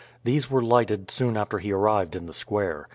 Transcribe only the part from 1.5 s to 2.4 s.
he arrived in the